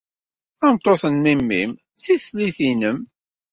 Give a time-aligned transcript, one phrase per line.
[0.57, 2.99] Tameṭṭut n memmi-m d tislit-nnem.